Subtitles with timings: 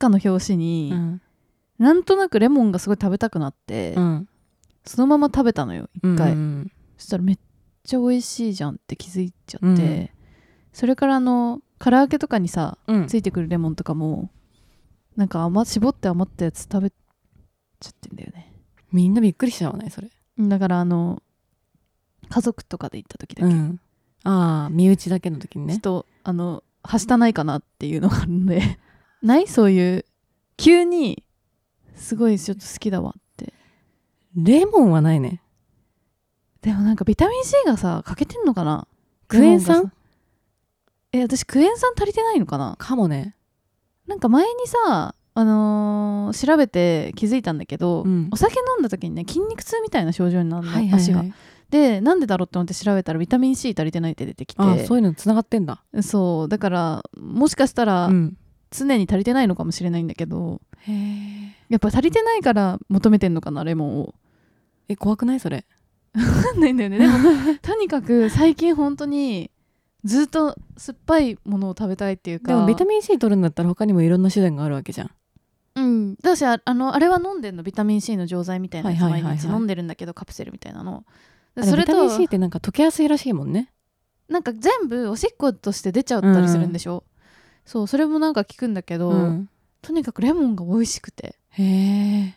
[0.00, 1.22] かの表紙に、うん。
[1.78, 4.28] なんとなくレモンがすごい食べたくなって、うん
[4.84, 7.38] そのまま食べたのよ一回、うんそしたらめっ
[7.84, 10.10] ちゃ美味しいじゃんって気づいちゃって、うん。
[10.72, 13.06] それからあの唐揚げとかにさうん。
[13.06, 14.30] ついてくるレモンとかも
[15.16, 18.52] なんか余絞って余ったやつ食べちゃってんだよね。
[18.90, 19.90] みんなびっくりしちゃわない？
[19.90, 20.10] それ。
[20.38, 21.22] だからあの
[22.28, 23.80] 家族とかで行った時だけ、うん。
[24.24, 25.74] ああ身内だけの時にね。
[25.74, 28.78] ちょっとあのはしたないかなっていうのがあるので
[29.22, 29.46] ない？
[29.46, 30.04] そういう。
[30.56, 31.24] 急に。
[31.96, 33.52] すごいちょっと好きだわって。
[34.34, 35.42] レモンはないね。
[36.62, 38.86] でもなんかビタミン C がさ欠けてんのかな？
[39.28, 39.92] クエン酸？
[41.12, 42.76] え私クエン酸足りてないのかな？
[42.78, 43.34] かもね。
[44.06, 48.28] なんか前にさあのー調べて気づいたんだけど、うん。
[48.30, 51.18] お酒飲んだ時にね筋肉痛みたいな症状になるの、はいはい足が。
[51.18, 51.34] はい
[51.70, 54.62] でなんでだろうって思って調べたらビタミン C 足りてないって出てきて。
[54.62, 55.84] ああそういうのつながってんだ。
[56.02, 56.48] そう。
[56.48, 58.36] だからもしかしたらうん
[58.70, 64.14] 常に足りてないのかもしれないんだけど、へえやっぱ足りてないから求めてんのかなレモンを。
[64.88, 65.40] え怖くない？
[65.40, 65.64] それ。
[66.14, 66.98] わかんないんだよね。
[66.98, 67.14] でも
[67.62, 69.50] とにかく最近本当に
[70.04, 72.48] ずっと酸っぱいものを食べたいっていうか。
[72.48, 75.10] でもビタミン C 取るんだったら他にもいろんな手段があるわけじゃん。
[75.76, 76.16] うん。
[76.20, 77.62] 私ああのあれは飲んでんの？
[77.62, 81.04] ビタミン C の錠剤みたいなやつ毎日飲んでるんだけどカプセルみたいなの。
[81.56, 83.72] あそれとビタミン C ってなんか溶けやすいらしいもんね。
[84.28, 87.02] なんか全部おしっことして出ちゃったりするんでしょ、
[87.70, 89.48] そうそれもなんか聞くんだけど、うん。
[89.80, 91.36] とにかくレモンが美味しくて。
[91.50, 92.34] へえ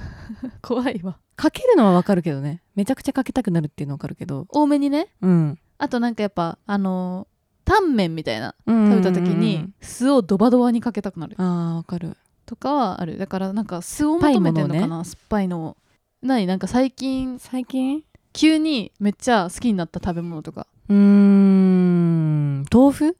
[0.60, 1.16] 怖いわ。
[1.34, 2.60] かけるのはわかるけどね。
[2.74, 4.46] めちゃくちゃかけたくなるっていうのはわかるけど。
[4.50, 5.08] 多めにね。
[5.22, 5.58] うん。
[5.78, 7.26] あとなんかやっぱあの
[7.64, 11.36] タンメンみたいな食食べた時に酢をドバドバにかけたくなる。
[11.38, 12.14] ああわかる。
[12.44, 13.16] とかはある。
[13.16, 15.64] だからなんか酢を求めてんのかな酸っぱいの。
[15.68, 15.76] を
[16.20, 18.04] 何なんか最近最近？
[18.34, 20.66] 急にめっちゃ好きになった食べ物とか。
[20.90, 22.64] うーん。
[22.70, 23.16] 豆腐？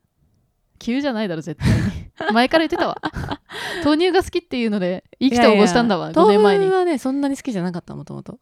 [0.79, 2.33] 急じゃないだろ絶対に。
[2.33, 3.01] 前から言ってたわ。
[3.85, 6.65] 豆乳が好きっていうので生きて応募したんだわ5年前に。
[6.67, 8.39] 豆腐はねそんなに好きじゃなかったもともと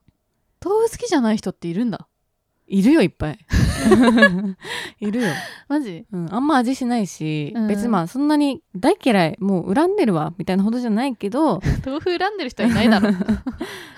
[0.64, 2.06] 豆腐好きじゃない人っているんだ。
[2.66, 3.38] いるよいっぱい。
[5.00, 5.28] いるよ、
[5.68, 6.06] マジ？
[6.10, 7.68] うん、あんま味しないし、うん。
[7.68, 11.60] 別にまあそんなに大嫌いもう恨んでるわみたいなほどじゃないけど。
[11.84, 13.10] 豆腐恨んでる人はいないだろ。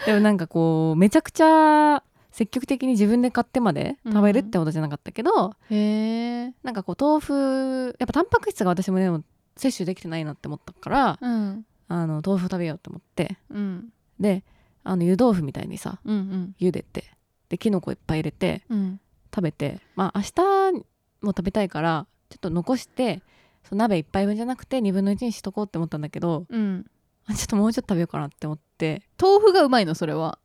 [0.04, 2.02] でもなんかこうめちゃくちゃ
[2.36, 9.24] 積極的に自分で買ってまで食べるってほどじゃなかったけど、へえなんかこう豆腐やっぱタンパク質が私もでも
[9.56, 11.64] 摂取できてないなって思ったからうん。
[11.88, 13.38] あの豆腐食べようと思って。
[13.48, 13.88] うん。
[14.20, 14.44] で
[14.84, 16.54] あの湯豆腐みたいにさうんうん。
[16.60, 17.04] 茹でて
[17.48, 19.00] できのこいっぱい入れてうん。
[19.34, 20.84] 食べてまあ明日
[21.22, 23.22] も食べたいからちょっと残して
[23.62, 26.84] そう鍋一杯分じゃなくて2分の1にしとこうって思ったんだけどうん。
[27.26, 29.00] あちょっともうちょっと食べようかなって思って。
[29.18, 29.94] 豆腐がうまいの？
[29.94, 30.38] それは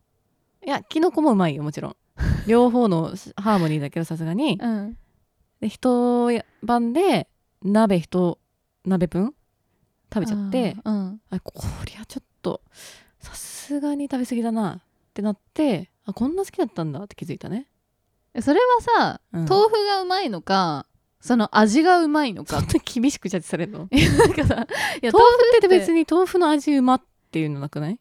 [0.66, 1.96] いやきのこもうまいよもちろん。
[2.48, 4.60] 両方のハーモニーだけどさすがに。
[4.62, 4.98] うん。
[5.60, 6.30] で一
[6.64, 7.28] 晩で
[7.64, 8.40] 鍋一
[8.86, 9.34] 鍋分？
[10.14, 10.76] 食べちゃって。
[10.84, 11.22] うん。
[11.30, 11.54] あこ
[11.86, 12.62] りゃちょっと
[13.20, 14.76] さすがに食べ過ぎだな。
[14.76, 14.82] っ
[15.14, 17.02] てなってあこんな好きだったんだ。
[17.02, 17.68] って気づいたね、
[18.34, 19.46] えそれはさ、うん。
[19.46, 20.86] 豆腐がうまいのか
[21.20, 22.62] その味がうまいのか。
[22.84, 23.88] 厳しくジャッジされるの？
[24.18, 24.68] なんかさ
[25.02, 25.68] いや豆腐って。
[25.68, 27.02] 別に豆腐の味うまっ
[27.32, 28.00] ていうのなくない？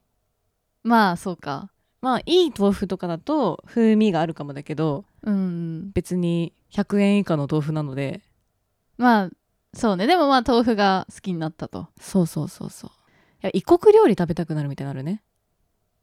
[0.83, 1.71] まあそうか
[2.01, 5.91] まあいい豆腐とかだと風味があるかもだけどうん。
[5.93, 8.23] 別に100円以下の豆腐なので。
[8.97, 9.31] まあ
[9.75, 10.07] そうね。
[10.07, 11.89] でもまあ豆腐が好きになったと。
[12.01, 12.91] そうそうそうそう。
[12.91, 12.93] い
[13.43, 15.23] や異国料理食べたくなるみたいになるね。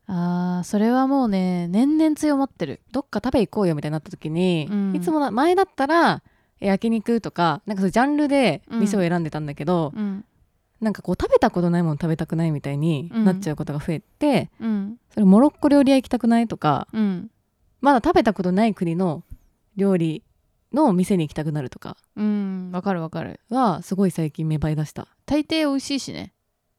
[0.05, 2.81] あーそれはもうね年々強まってる。
[2.91, 4.95] どっか食べ行こうよみたいになった時に、うん。
[4.95, 6.21] いつもな前だったら
[6.59, 10.23] 焼肉とかなんかそうジャンルで店を選んでたんだけど、うん
[10.79, 14.97] なんかこう食べたことないもの食べたくないみたいになっちゃうことが増えて、うん。
[15.09, 17.31] それモロッコ料理屋行きたくないとかうん。
[17.81, 19.23] まだ食べたことない国の
[19.75, 20.23] 料理
[20.73, 22.71] の店に行きたくなるとかうん。
[22.71, 23.39] わかるわかる。
[23.49, 25.07] はすごい最近芽生え出した。
[25.25, 26.33] 大抵美味しいしね。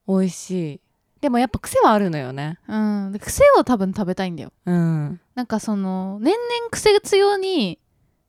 [0.07, 0.81] 美味しい。
[1.21, 2.59] でもやっぱ癖はあるのよね。
[2.67, 3.11] うん。
[3.11, 4.53] で癖を多分食べたいんだよ。
[4.65, 5.19] うん。
[5.35, 7.79] なんかその年々癖が強に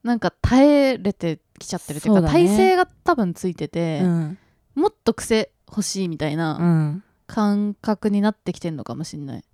[0.03, 2.47] なんか耐えれてきちゃってるっていうかそうだね。
[2.47, 4.39] 耐性が多分ついてて、うん。
[4.75, 7.05] もっと癖欲しいみたいうなん。
[7.27, 9.45] 感覚になってきてんのかもしんない。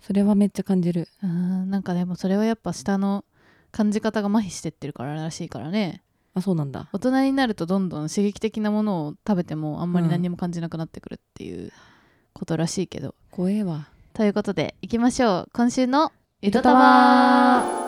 [0.00, 1.08] それはめっちゃ感じる。
[1.22, 1.70] うん。
[1.70, 3.24] なんかでもそれはやっぱ下の
[3.72, 6.02] 感じ方が麻痺してってるかららしいからね。
[6.34, 6.88] あそうなんだ。
[6.92, 11.72] 大人になるとどんどん刺激的なものを食べてもあんまり何も感じなくなってくるっていう
[12.34, 13.88] ことらしいけど、怖えわ。
[14.12, 15.48] ということでいきましょう。
[15.54, 16.12] 今週の
[16.42, 17.82] 「ゆとたたわわ」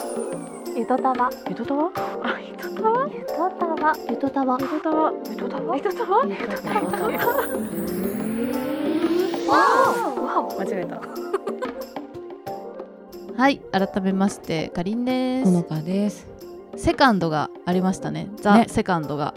[0.79, 1.29] ゆとたわ。
[1.49, 1.91] ゆとたわ？
[2.23, 3.09] あゆとたわ？
[3.11, 3.93] ゆとたわ。
[4.09, 4.57] ゆとたわ。
[4.61, 5.05] ゆとたわ。
[5.27, 5.77] ゆとたわ？
[5.77, 6.25] ゆとたわ？
[6.25, 6.79] ゆとたわ。
[10.57, 11.03] 間違えた
[13.43, 16.29] はい改めましてかりんでほのすかです。
[16.77, 18.29] セカンドがありましたね。
[18.37, 18.67] ザ・ね。
[18.69, 19.35] セカンドが。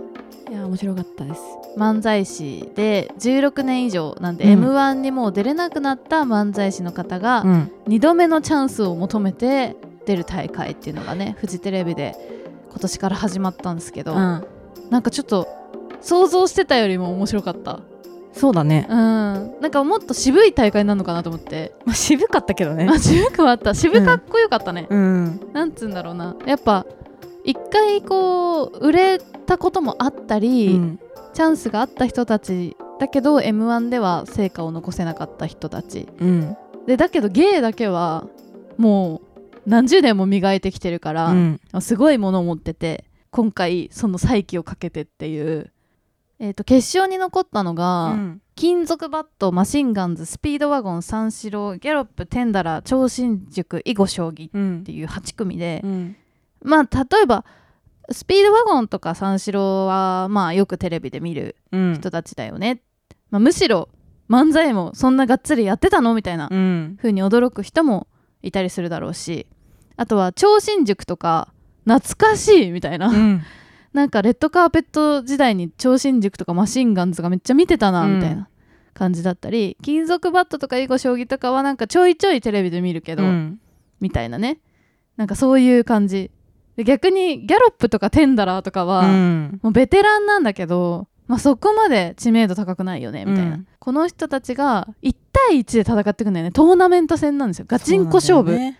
[0.47, 1.41] いや面白かったです。
[1.75, 4.51] 漫才師で16年以上なんで、うん。
[4.51, 7.71] m 1にもう出れなくなった漫才師の方がうん。
[7.88, 9.75] 2度目のチャンスを求めて
[10.12, 12.16] 出る大会っていうのがねフジテレビで
[12.69, 14.46] 今年から始まったんですけど、うん。
[14.90, 15.48] なんかちょっと
[16.02, 17.80] 想像してたよりも面白かった。
[18.34, 18.88] そうだね。
[18.90, 18.98] うん。
[18.98, 21.74] なんかもっと渋い大会なのかなと思って。
[21.86, 22.88] まあ渋かったけどね。
[22.90, 23.74] あ渋くはあった。
[23.74, 25.50] 渋かっこよかったね、うん。
[25.54, 26.36] なんつうんだろうな。
[26.46, 26.86] やっぱ
[27.46, 31.00] 一回こう売れたこともあったり、うん。
[31.34, 36.08] チャンスがあった人たちだけど m 1では成果を残せなかった人たち。
[36.19, 36.58] うん。
[36.88, 38.25] でだけど芸だけは
[38.78, 39.31] もう
[39.66, 41.60] 何十年も磨いてきてるから、うん。
[41.81, 45.72] すごいものを持ってて今回その再起をかけてっていう、
[46.40, 48.42] えー、と決勝に残ったのが、うん。
[48.56, 56.16] 金属バットマシンガンズスピードワゴン三四郎ギャロップテンダラー超新塾囲碁将棋っうんていう8組で、うん。
[56.62, 57.46] まあ例えば
[58.12, 61.94] スピードワゴンとか三四郎はまあよくテレビで見るうん。
[61.96, 62.81] 人たちだよね、
[63.31, 63.90] まあ、むしろ
[64.30, 66.96] 漫才もそんながっつりやってたのみたいなうん。
[66.98, 68.08] 風に驚く人も
[68.41, 69.47] いたりするだろうし
[69.97, 71.53] あとは超新塾とか
[71.85, 73.41] 懐かしいみたいな、うん。
[73.93, 78.15] なんかレッドカーペット時代に超新塾とかマシンガンズがめっちゃ見てたなうん。
[78.17, 78.47] みたいな。
[78.93, 83.59] 感じだったり、金属バットとか囲碁将棋とかはなんかちょいちょいテレビで見るけど、うん。
[83.99, 84.59] みたいなね。
[85.17, 86.31] なんかそういう感じ。
[86.75, 89.59] で逆にギャロップとかテンダラーとかは、うん。
[89.61, 93.67] もうベテランなんだけど、まあ、そこまで知名度高くないよねみたいな、うん。
[93.79, 96.51] この人たちが1対1で戦ってくんだよね。
[96.51, 97.66] トーナメント戦なんですよ。
[97.68, 98.78] ガチンコ勝負、ね。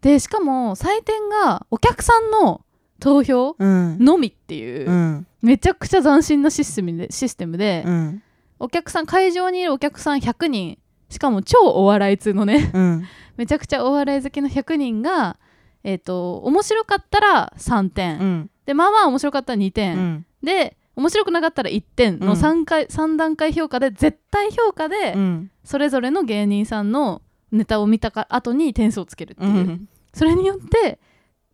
[0.00, 2.62] でしかも採点がお客さんの
[3.00, 3.98] 投票うん。
[3.98, 5.26] のみっていう、うん。
[5.42, 8.22] めちゃくちゃ斬新なシステムでシステムで、うん。
[8.58, 10.78] お客さん会場にいるお客さん100人。
[11.08, 12.70] しかも超お笑い通のね。
[12.72, 13.04] うん。
[13.36, 15.38] めちゃくちゃお笑い好きの100人が
[15.82, 18.50] えっ、と面白かったら3点、うん。
[18.66, 20.26] でまあまあ面白かったら2点、うん。
[20.42, 22.38] で面白くなかったら1点のうん。
[22.38, 25.50] 3, 回、三段階評価で絶対評価でうん。
[25.64, 30.98] それぞれの芸人さんのネタを見たか後に点数をつけるっていう、うんそれによって、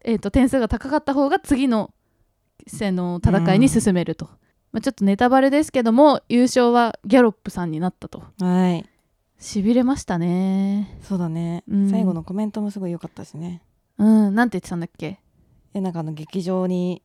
[0.03, 1.93] えー、と点数が高かった方が次の
[2.67, 4.25] せの戦いに進めると、
[4.73, 8.23] まあ、ちょっとネタバレですけども優勝はギャロップさんになったと。
[8.41, 8.89] はい。
[9.39, 10.99] しびれましたね。
[11.03, 11.65] そうだね。
[11.69, 11.91] うん。
[11.91, 13.61] 最後のコメントもすごい良かったしね。
[13.99, 14.35] うん。
[14.35, 15.21] なんて言ってたんだっけ？
[15.75, 17.03] えなんかあの劇場に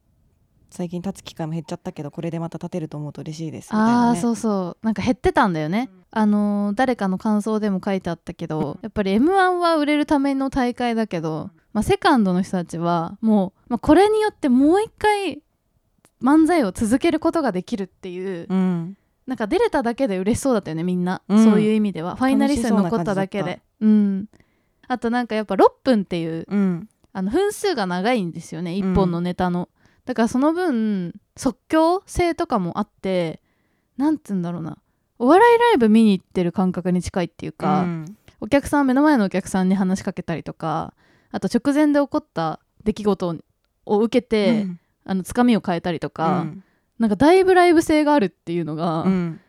[0.72, 4.20] 最近立つ機会も減っちゃったけどこれでまた立てると思うと嬉しいですみたいあなね。
[4.20, 4.86] あそうそう。
[4.86, 15.42] なんか減ってたんだよね、あのー誰かの感想でも書いてあったけどやっぱり m 1は売れるための大会だけど、まあ、セカンドの人たちはもう、まあ、これによってもう一回
[16.22, 18.98] 漫才を続けることができるっていう、うん。
[19.28, 21.44] なんか出れただけで嬉しそうだったよねみんな、うん。
[21.44, 22.16] そういう意味では。
[22.16, 23.62] ファイナリストに残っただけで。
[23.80, 24.26] うん。
[24.88, 26.90] あとなんかやっぱ6分っていううん。
[27.14, 29.68] あの分数が長いんですよね1本のネタの、
[30.12, 33.42] だからその分即興性とかもあって
[33.96, 34.78] なんつうんだろうな。
[35.20, 38.18] お笑いライブ見に行ってる感覚に近いっていうか、うん。
[38.42, 40.94] お客さん目の前のお客さんに話しかけたりとか
[41.32, 43.36] あと直前で起こった出来事
[43.86, 44.80] を受けて、うん。
[45.06, 46.64] あのつかみを変えたりとか、うん。
[47.00, 49.40] なんかだいぶライブ性があるっていうのが、うん。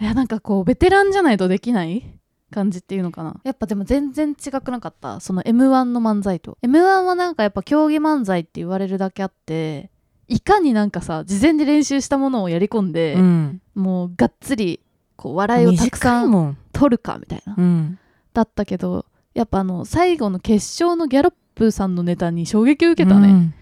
[0.00, 2.20] いやなんかこうベテランじゃないとできない
[2.52, 3.40] 感じっていうのかな。
[3.42, 5.18] やっぱでも全然違くなかった？
[5.18, 6.58] その m 1の漫才と。
[6.62, 9.90] m 1はなんかやっぱ競技漫才って言われるだけあって
[10.32, 13.60] いかになんかさ事前に練習したものをやり込んで、うん。
[13.74, 14.80] もうがっつり
[15.16, 17.98] こう笑いをたくさん取るかみたいな、うん。
[18.32, 19.04] だったけど
[19.34, 23.54] やっぱあの最後の決勝のギャロップさんのネタに衝撃を受けたね、うん。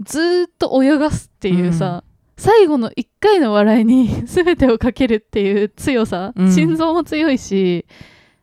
[0.00, 2.04] ずーっと泳がすっていうさ、
[2.38, 6.52] 最後の1回の笑いに 全てをかけるっていう強さ、うん。
[6.52, 7.84] 心臓も強いし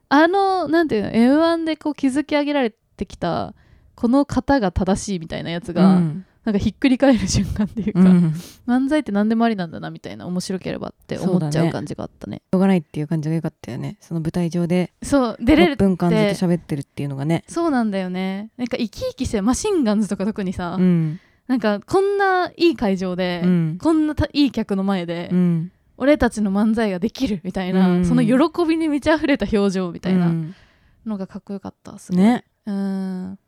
[0.09, 3.55] あのなんていうの m 1でこう築き上げられてきた
[3.95, 8.33] この型が正しいみたいなやつが、うんなんかひっくり返る瞬間っていうか、うん。
[8.65, 12.37] 漫才って何でもありなんだなみたいな面白ければって思っちゃう感じがあったね。
[12.37, 13.97] しょうがないっていう感じが良かったよね。
[14.01, 17.43] その舞台上でそう出れる6分間ずっと喋ってるっていうのがね。
[17.47, 18.49] そうなんだよね。
[18.57, 21.19] なんか生き生きしてマシンガンズとか特にさ、うん。
[21.47, 23.77] なんかこんないい会場で、うん。
[23.79, 25.71] こんなたいい客の前で、うん。
[25.97, 28.05] 俺たちの漫才ができるみたいな、うん。
[28.05, 30.55] その喜びに満ち溢れた表情みたいなうん。
[31.05, 32.21] のがかっこよかったすごい。
[32.21, 32.45] ね。
[32.65, 33.39] うん。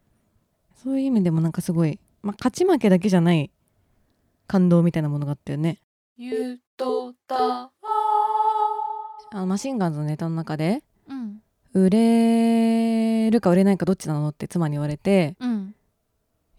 [0.75, 3.51] そういう意味でもなんかすごい、まあ、勝ち負けだけじゃない
[4.48, 5.80] 感動みたいなものがあったよね。
[6.18, 7.72] ゆとた。
[9.32, 11.42] あのマシンガンズのネタの中でうん。
[11.74, 15.75] 売れるか売れないかどっちなのって妻に言われてうん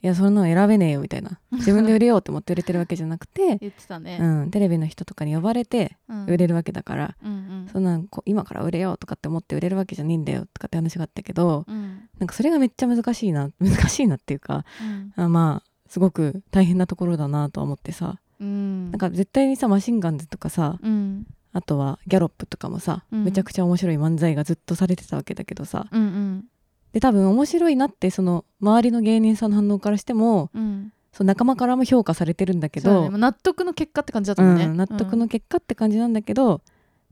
[0.04, 1.40] いやそんなの選べねえよみたいな。
[1.52, 6.26] 自分で売れようって思って売れてるわけじゃなくて、 言ってたね、うん、テレビの人とかに呼ばれてうん。
[6.26, 7.68] 売れるわけだから、うんうん。
[7.72, 12.02] そんなんこ今から売れようとかって思って売れるわけじゃねえんだよとかって話があったけどうん。
[12.18, 14.66] なんかそれがめっちゃ難しいな難しいなっていうか
[15.16, 15.24] うん。
[15.24, 18.90] あまあすごく大変なところだなとは思ってさうん。
[18.90, 21.26] なんか絶対にさマシンガンズとかさうん。
[21.54, 23.24] あとはギャロップとかもさ、うん。
[23.24, 26.44] めちゃくちゃ面白い漫才がずっとされてたわけだけどさうんうん
[26.94, 30.92] で多分面白いなってその周りの芸人さんの反応からしてもうん。
[31.12, 33.18] その仲間からも評価されてるんだけど、そうだね。
[33.18, 36.60] 納得の結果って感じだったもんね、うん納得の結果って感じなんだけど、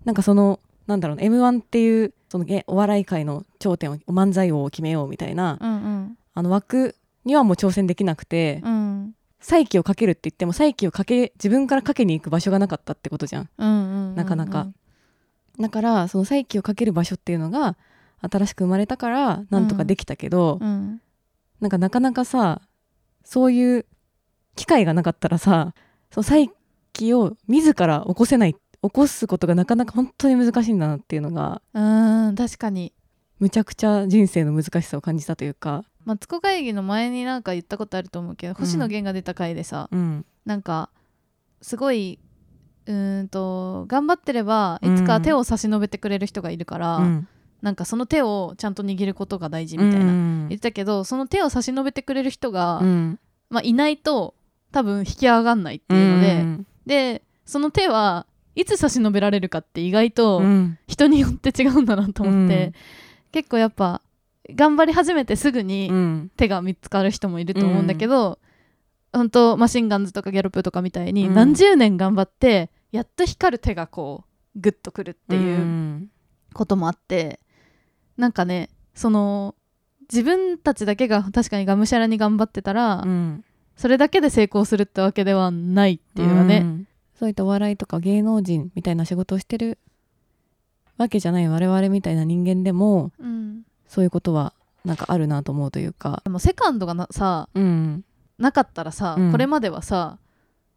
[0.05, 0.59] なんかその
[0.89, 6.19] なんだろう m 1っていうそのげお笑い界の頂点を漫才王を決めようみたいな、うんうん。
[6.35, 9.15] あの枠にはもう挑戦できなくて、うん。
[9.39, 14.15] 再起をかけるって言っても再起をかけ自分からかけに行く場所がなかったってことじゃんうんうんうんうん。
[14.17, 14.67] なかなか。
[15.61, 17.77] だからその再起をかける場所っていうのが
[18.31, 21.01] 新しく生まれたからなんとかできたけど、うん。
[21.61, 22.61] なんかなかなかさ
[23.25, 23.87] そういう
[24.57, 25.75] 機会がなかったらさ
[26.11, 26.51] その再
[26.93, 31.81] 起を自ら起こせない起こすことがなかなか本当に難しいんだなっていうのがう
[32.31, 32.93] ん確かに。
[33.39, 40.25] むちゃくちゃ人生の難しさを感じたというか、マツコ会議の前になんか言ったことあると思うけど、星野源が出た回でさうん。
[40.45, 40.91] なんか
[41.61, 42.21] すごい
[42.87, 47.29] うーんと頑張ってればいつか手を差し伸べてくれる人がいるから、うん
[47.63, 50.49] なんかその手をちゃんと握ることが大事みたいな、うん。
[50.49, 53.19] 言ってたけどその手を差し伸べてくれる人が、うん。
[53.51, 54.35] まあ、いないと
[54.73, 56.67] 多分引き上がんないっていうので、うん。
[56.87, 60.79] でその手はいつ差し伸べられるかって意外とうん。
[60.89, 62.73] 人によって違うんだなと思って、うん。
[63.31, 64.03] 結構やっぱ
[64.51, 66.31] 頑張り始めてすぐうにん。
[66.37, 68.41] 手が見つかる人もいると思うんだけど、
[69.13, 71.35] 本当マシンガンズとかギャロップとかみたいにうん。
[71.35, 74.25] 何十年頑張ってやっと光る手がこ
[74.57, 76.09] うグッとくるっていううん。
[76.55, 77.41] こともあって
[78.17, 79.55] なんかねその
[80.13, 83.45] 自分たちだけが確かにがむしゃらに頑張ってたら、うん。
[83.77, 86.87] それだけで成功するってわけではないっていうかね、ん。
[87.19, 89.79] そういったお笑いとか芸能人みたいな仕事をしてる
[90.99, 93.63] わけじゃない我々みたいな人間でもうん。
[93.87, 94.53] そういうことは
[94.85, 96.21] なんかあるなと思うというか。
[96.25, 98.05] でもセカンドがなさうん。
[98.39, 99.33] なかったらさ、うん。
[99.33, 100.19] これまではさ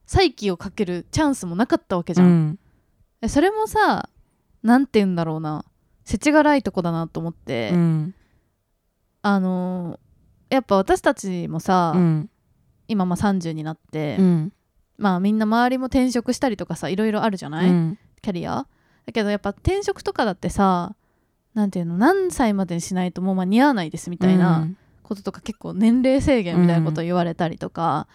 [0.06, 2.60] 再起をかけるチャンスもなかったわけじゃん、うん。
[3.22, 4.08] えそれもさ
[4.63, 5.65] なんて言うんだろうな
[6.05, 8.15] 世知辛いとこだなと思って、うん
[9.21, 10.05] あのー
[10.51, 12.29] やっぱ私たちもさ、うん
[12.88, 14.53] 今まあ30になって、うん
[14.97, 18.67] まあみんな周りも転職したりとかさいろいろあるじゃない、うんキャリア？
[19.05, 20.95] だけどやっぱ転職とかだってさ
[21.55, 24.67] なんていうの何歳までにしないともう間に合わないですみたいな
[25.03, 28.07] こととか結構年齢制限みたいなことを言われたりとか、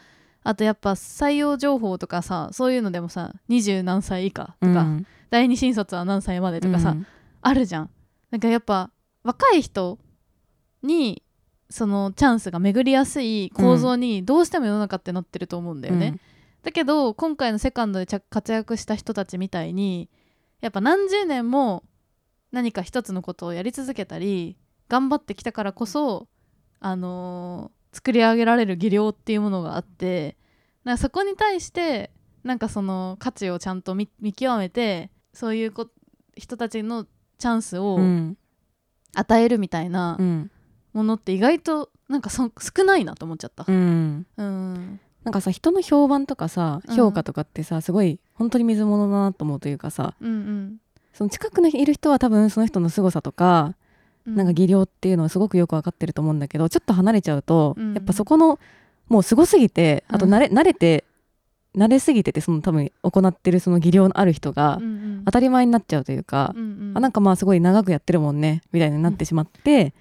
[0.42, 5.06] あとやっぱ採用情報とかさそういうのでもさ20何歳以下とか、うん。
[5.30, 7.06] 第二新卒は何歳までとかさ、うん
[7.40, 7.90] あるじゃん。
[8.30, 8.90] なんかやっぱ
[9.23, 9.99] 若い人
[10.82, 11.23] に
[11.68, 16.18] そのチャンスが巡りやすい構造にどうしても世の中ってなってると思うんだよね、
[16.62, 20.09] だけど今回のセカンドで活躍した人たちみたいに
[20.61, 21.85] やっぱ何十年も
[22.50, 24.56] 何か一つのことをやり続けたり
[24.88, 26.28] 頑張ってきたからこそ、
[26.80, 30.37] あのー作り上げられる技量っていうものがあって
[30.85, 32.11] なんかそこに対して
[32.44, 35.88] なんかその価値をちゃんと見見極めてそういうこ
[36.37, 37.06] 人たちの
[37.40, 38.37] チャンスをうん。
[39.12, 40.50] 与えるみたいなうん。
[40.92, 43.64] ものって意外となんかそ少ないなと思っちゃった。
[43.66, 44.26] うん。
[44.37, 45.00] うん。
[45.25, 46.97] なんかさ人の評判とかさうん。
[46.97, 50.78] 評価とかってさすごい本当に水物だなと思うというかさうん
[51.12, 53.75] その近くにいる人は多分その人の凄さとか
[54.26, 57.94] うん、なんか技量っていうのはすごくよく分かってると思うんだけどちょっと離れちゃうと、うん。
[57.94, 58.59] やっぱそこの
[59.09, 61.04] もうすごすぎてあと慣れ,、慣れて
[61.77, 65.23] 慣れすぎててその多分行ってるその技量のある人がうんうん。
[65.25, 66.93] 当たり前になっちゃうというか、うんうん。
[66.97, 69.95] あなんかまあすごい長くやってるもんねみたいになってしまって、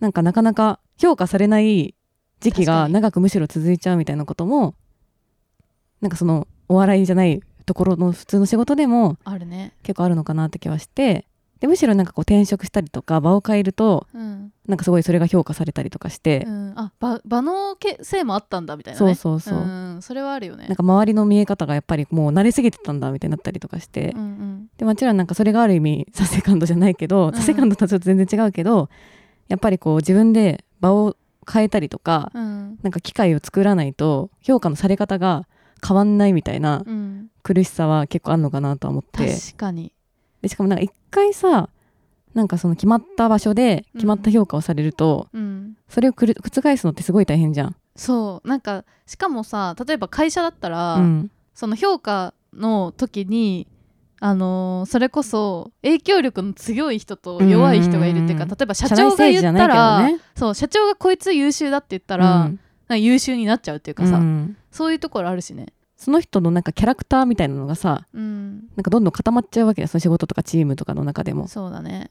[0.00, 1.94] なんかなかなか評価されない
[2.40, 4.74] 時期が長くむしろ続いちゃうみたいなことも
[6.00, 9.16] なんかそのお笑いじゃないところの普通の仕事でも。
[9.82, 11.26] 結構あるのかなって気はして
[11.60, 14.52] でむしろなんかこう転職したりとか場を変えるとうん。
[14.68, 19.12] なんかすごいそれが評価されたりとかしてう、ん、あ場場のけせいもあったんだみたいなそね。
[19.12, 20.66] うそうそう、ん、それはあるよね。
[20.66, 27.34] なんか周りの見え方がやっぱりもう慣れすぎてたんだみたいになったりとかして、うんうんでもちろんなんかそれがある意味サセカンドじゃないけど、ん。
[27.34, 28.90] サセカンドとはちょっと全然違うけど
[29.48, 31.16] やっぱりこう自分で場を
[31.50, 35.48] 変えたりとか、うんなんか機会を作らないと評価のされ方が
[35.84, 39.34] 変わんないみたいなうん、苦しさは結構あるのかなとは思って。
[39.34, 39.92] 確かに。
[40.42, 41.68] でしかもなんか一回さ
[42.34, 47.76] なんかその決まった場所で決まった評価をされると、うん、それを覆すのってすごい大変じゃん。
[47.96, 48.48] そう。
[48.48, 51.30] なんかしかもさ例えば会社だったら、うん。
[51.54, 53.66] その評価の時に
[54.20, 60.20] あのーそれこそ影響力の強い人と弱い人がいるっていうか、うんうんうん例えば社長が言ったら、どね。
[60.36, 62.50] そう社長がこいつ優秀だって言ったら、
[62.88, 63.02] うん。
[63.02, 64.56] 優秀になっちゃうっていうかさ、うん。
[64.70, 65.66] そういうところあるしね。
[65.98, 71.44] その人のなんかキャラクターみたいなのがさうん、なんかどんどん固まっちゃうわけだその仕事とかチームとかの中でも。
[71.46, 72.10] っそうだね。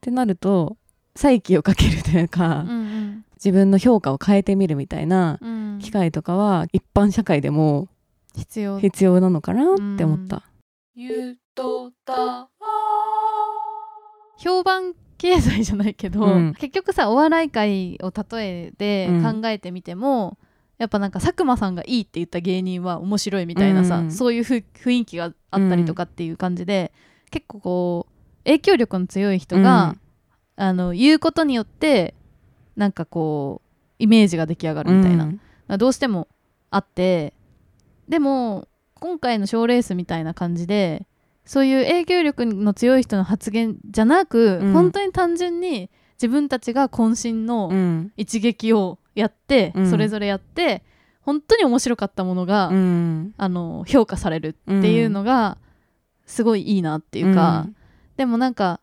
[0.00, 0.76] てなると
[1.14, 3.24] 再起をかけるというか、うんうん。
[3.36, 5.78] 自分の評価を変えてみるみたいなうん。
[5.80, 7.88] 機会とかは一般社会でも
[8.34, 8.80] 必要。
[8.80, 10.42] 必要なのかなって思った。
[10.94, 12.48] ゆとた
[14.38, 16.54] 評判経済じゃないけど、うん。
[16.54, 20.36] 結局さお笑い界を例えで考えてみても、
[20.80, 24.10] やっぱなんか佐久間さんがいいって言った芸人は面白いみたいなさ、うん。
[24.10, 26.90] そういうふ雰囲気があったりとかっていう感じで、
[27.30, 29.94] 結構こう影響力の強い人が、
[30.56, 32.14] あの言うことによって
[32.76, 35.16] なんかこうイメージが出来上がるみたい
[35.68, 36.28] な、どうしても
[36.70, 37.34] あって
[38.08, 41.06] でも今回の賞ーレースみたいな感じで
[41.44, 44.72] そういう影響力の強い人の発言じゃなく、うん。
[44.72, 48.12] 本当に単純に自分たちが渾身のうん。
[48.16, 49.90] 一撃をやって、うん。
[49.90, 50.82] それぞれやって
[51.22, 53.34] 本当に面白かったものが、うん。
[53.36, 55.58] あの評価されるっていうのが
[56.26, 57.66] すごいいいなっていうか、
[58.16, 58.80] でもなんか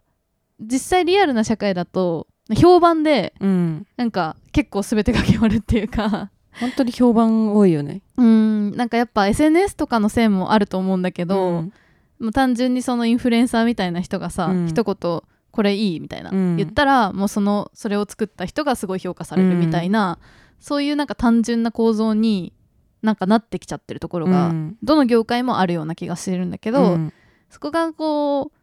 [0.60, 3.88] 実際リアルな社会だと評判でうん。
[3.98, 8.02] なんか結構全てが決まるっていうか本当に評判多いよね。
[8.18, 8.72] うん。
[8.76, 11.74] なんかやっぱ SNS とかのせいもあると思うんだけど、うん。
[12.20, 14.68] もう単純にそのインフルエンサーみたいな人がさ、うん。
[14.68, 15.22] 一言
[15.58, 16.56] これいいみたいな、うん。
[16.56, 20.20] 言ったらもうそのそれを作った人がすごい評価されるみたいな、
[20.60, 22.54] そういうなんか単純な構造に
[23.02, 24.78] なんかなってきちゃってるところが、うん。
[24.84, 27.14] どの業界もあるような気がしてるんだけど、うん。
[27.50, 28.58] そこがこう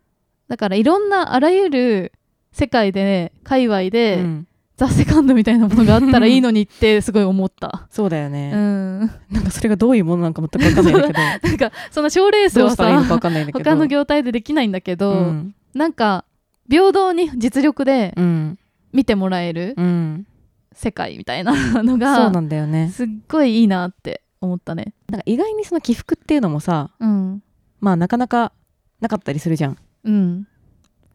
[0.46, 2.12] だからいろんなあらゆる
[2.52, 4.46] 世界で界隈で、うん。
[4.76, 7.88] ザ・セカンドみたいなものがあったらいいのにってすごい思った。
[7.90, 8.52] そうだようね。
[8.52, 9.06] ん、な
[9.40, 11.18] んかそれがどういうものなのか全く分かんないんだけど。
[11.48, 13.70] なんかその賞レースはどうしたらいいのかさ分かんないんだけど。
[13.70, 15.54] 他の業態でできないんだけど、うん。
[15.74, 16.24] なんか
[16.68, 18.58] 平等に実力でうん。
[18.92, 20.26] 見てもらえるうん。
[20.72, 21.52] 世界みたいな
[21.82, 22.90] のそうがなんだよね。
[22.90, 24.94] すっごいいいなって思ったね。
[25.08, 27.42] なんか意外にその起伏っていうのもさうん、
[27.80, 28.52] まあなかなか
[29.00, 29.78] なかったりするじゃん。
[30.04, 30.48] うん、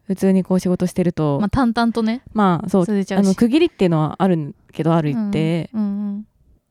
[0.08, 1.40] 普通にこう仕事してると。
[1.40, 6.26] まあ淡々とねまあそうあの区切りっていうのはあるけどある一定うん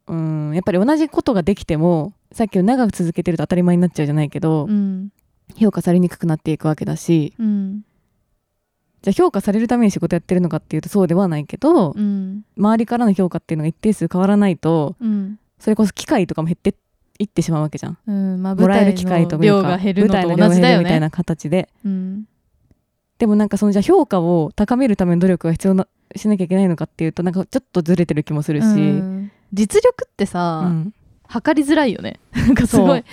[0.06, 5.12] うんやっぱり同じことができてもさっきの長く続けてると当たり前になっちゃうじゃないけど、うんうん。
[5.58, 7.34] 評価されにくくなっていくわけだし。
[7.38, 7.82] うん
[9.02, 12.44] じゃあ評価されるために仕事やってるのかっていうとそうではないけど、うん。
[12.56, 15.38] 周りからの評価っていうのが一定数変わらないとうん。
[15.58, 16.74] それこそ機会とかも減って
[17.18, 17.98] いってしまうわけじゃん。
[18.06, 18.42] うん。
[18.42, 20.78] まあ、もらえ舞台る機会とのいうか量が減るのと舞台同じだよね。
[20.78, 21.68] 量が減るみたいな形で。
[21.84, 22.24] うん。
[23.18, 29.32] でもなんかそのじゃあ評価を高めるための努力が必要なしなきゃいけないのかっていうとなんかちょっとずれてる気もするし、うん。
[29.52, 30.94] 実力ってさ、うん。
[31.26, 32.20] 測りづらいよね。
[32.32, 33.04] なんかすごい。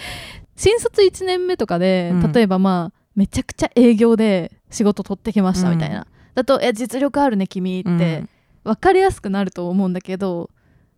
[0.56, 2.32] 新卒1年目とかで、うん。
[2.32, 8.30] 例えばまあめちゃくちゃ営業で仕事取ってきましたみたいな、だと「え実力あるね君」って、うん。
[8.66, 10.50] 分かりやすくなると思うんだけど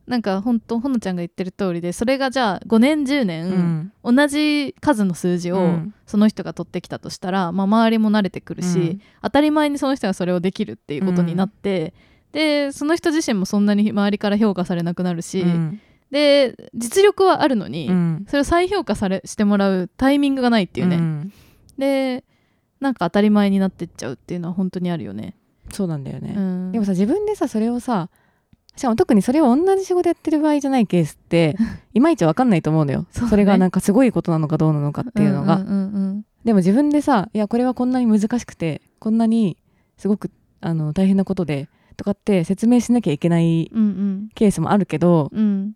[0.07, 5.93] なんかほんとほのちゃんが言ってる通りでそれがじゃあ5年10年、うん同じ数の数字をうん。
[6.05, 9.01] その人が取ってきたとしたら、まあ、周りも慣れてくるし、うん。
[9.21, 11.93] 当たり前にその人がそれをできるっていうことになって、
[12.31, 15.81] でその人自身もそんなに周りから評価されなくなるし、うん。
[16.09, 18.25] で実力はあるのに、うん。
[18.29, 21.33] それを再評価されしてもらうタイミングがないっていうね、ん。
[21.77, 22.23] で
[22.79, 25.35] なんか当たり前になってっちゃうっていうのは本当にあるよね。
[25.71, 28.09] そうなんだよね、うん、でもさ自分でさそれをさ
[28.75, 31.55] しかも特にそれを同じ仕事やってる場合じゃないケースって
[31.93, 33.07] いまいちわかんないと思うのよ。
[33.11, 33.37] そうね。
[33.37, 35.73] れがなんかすごいことなのかどうなのかっていうのが、んうんう
[36.13, 36.25] ん。
[36.45, 39.57] でも自分でさいやこれはこんなに難しくてこんなに
[39.97, 40.29] すごく
[40.61, 44.29] あの大変なことでとかって説明しなきゃいけないうんうん。
[44.35, 45.73] ケースもあるけどうん。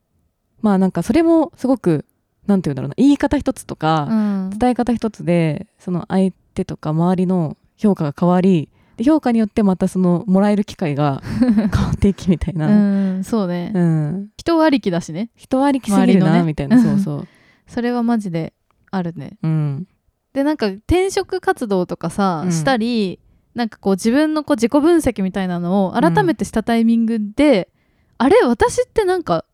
[0.61, 2.05] まあなんかそれもすごく
[2.51, 2.95] なんて言うんだろうな。
[2.97, 4.49] 言い方一つとか、うん。
[4.57, 12.71] 伝え方一つでその相手とか周りの評価が変わりで評価によってまたそのもらえる機会が 変わっていきみたいな、う
[13.19, 15.29] んそうね、うん、人ありきだしね。
[15.35, 16.43] 人ありきすぎるな、ね。
[16.43, 16.81] みたいな。
[16.81, 17.27] そうそう、
[17.67, 18.53] それはマジで
[18.91, 19.37] あるね。
[19.41, 19.87] うん。
[20.33, 22.51] でなんか転職活動とかさ、うん。
[22.51, 23.19] したり
[23.55, 27.69] なんかこう自分のこう自己分析みたいなのを改めてしたタイミングで、
[28.17, 28.37] あれ？
[28.45, 29.45] 私ってなんか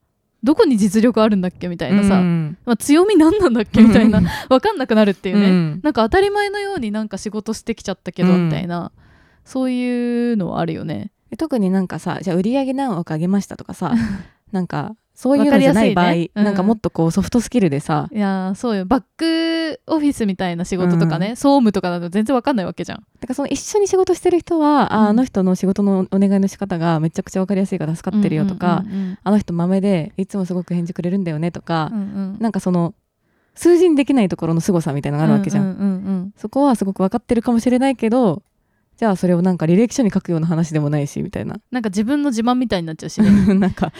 [0.43, 2.57] どこに実力あるんだっけみたいなさ、うん。
[2.65, 5.79] まあ、強み何なんだっけみたいな 分かんなくなるっていうね、うん。
[5.83, 8.45] なんか当たり前のようになんか仕事してきちゃったけど、うん。
[8.45, 8.91] みたいな。
[9.43, 11.11] そういうのはあるよね。
[11.29, 13.93] で特になんかさじゃあ売り上げ何億上げましたとかさ
[14.51, 16.29] なんかそういうのじゃない場合ね。
[16.35, 16.45] うん。
[16.45, 18.77] なんかもっとこうソフトスキルでさ、いやーそう。
[18.77, 22.99] よバックオフィスみたいな仕事とかね、総務とかだと全然分かんないわけじゃん。
[22.99, 25.07] だからその一緒に仕事してる人は、あうん。
[25.07, 32.03] あの人の仕事のお願いの仕方がめちゃくちゃ分かりやすいから助かってるよとか、うんうんあの人豆でいつもすごく返事くれるんだよねとかうん、うん。
[32.03, 32.93] うんなんかその
[33.55, 35.85] 数字にできないところの凄さみたいなのがあるわけじゃん、うんうんう
[36.27, 36.33] ん。
[36.37, 38.43] そこはすごく分かってるかもしれないけど
[38.97, 41.57] じゃあそれをなんか履歴書に書くような話でもないしみたいな。
[41.71, 43.29] なんか自分の自慢みたいになっちゃうしね。
[43.55, 43.93] なんか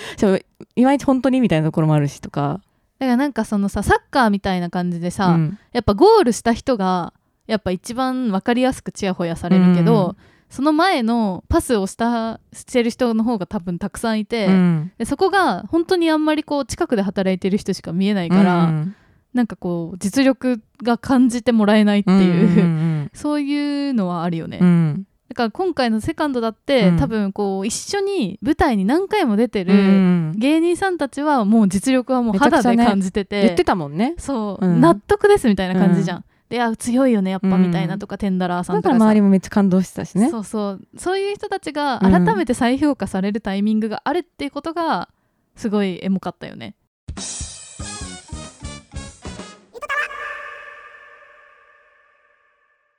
[0.76, 2.62] いまいち本当にみたいなところもあるしとか、
[3.00, 5.60] だからなんかそのさサッカーみたいな感じでさ、うん。
[5.72, 7.14] やっぱゴールした人が
[7.46, 10.16] やっぱ一番分かりやすくちやほやされるけど、うん。
[10.50, 14.92] その前のパスをしたしてる人の方が多分たくさんいて、うん。
[14.98, 18.96] でそこが本当にあんまりこう近くで働いてる人しか見えないから、うん
[19.38, 24.68] なんかこう実力が感じてもらえないっていう、うんうん そういうのはあるよね、うん。
[24.68, 26.98] うんだから今回のセカンドだって、うん。
[26.98, 33.44] 多分こう一緒に舞台に何回も出てるうん芸人さんたちはもう実力はもう肌で感じてて。
[33.44, 34.16] 言ってたもんね。
[34.18, 34.82] そう、うん。
[34.82, 40.30] 納得ですみたいな感じじゃん、であ強いよねやっぱうんみたいなとか、テンダラーさんだからとかさ周りもめっちゃ感動してたしね。
[40.30, 40.82] そうそう。
[40.98, 42.26] そういう人たちがうん。
[42.26, 45.10] 改めて再評価されるタイミングがあるっていうことが
[45.56, 46.76] すごいエモかったよね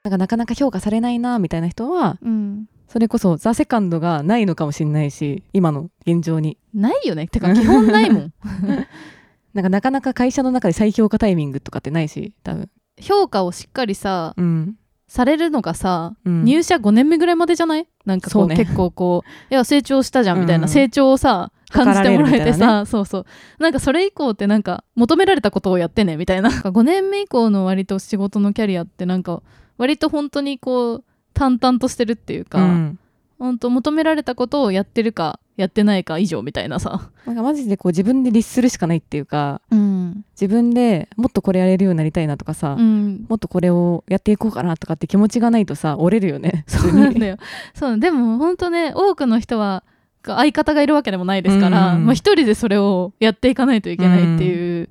[0.08, 2.66] なんかなかなか評価されないなみたいな人はうん。
[2.88, 6.56] それこそザ・セカンドがないのかもしれないし今の現状に。
[6.72, 7.28] ないよね。
[7.28, 8.32] てか基本ないもん。
[9.52, 12.70] なんかなかなか会社の中で再評価タイミングとかってないし多分。
[13.00, 16.44] 評価をしっかりさうん、されるのがさ、うん。
[16.44, 17.86] 入社5年目ぐらいまでじゃない？
[18.06, 18.56] なんかこうそうね。
[18.56, 20.68] 結構こういや成長したじゃんみたいな、うん。
[20.70, 23.26] 成長をさ感じてもらえてさ、そうそう。
[23.58, 26.48] なんかそれ以降ってなんか求められたことをやってねみたいな。
[26.50, 29.42] なんか5年目以降の割と仕事のキャリアってなんか
[29.78, 32.98] 割と本当にこう淡々としてるっていうか、うん。
[33.38, 40.24] 本当求められたことをやってるかやってないか以上みたいなさ、なんかマジでこう自分で律するしかないっていうかうん。
[40.32, 46.64] 自分でもっとこれやれるようになりたいなとかさ、うん、もっとこれをやっていこうかなとかって気持ちがないとさ折れるよね。
[46.68, 47.36] そうなんだよ。
[47.74, 49.84] そうでも本当ね多くの人は
[50.24, 54.88] 相方がいるわけでもないですから、うんまあ、一人でそれをやっていかないといけないっていう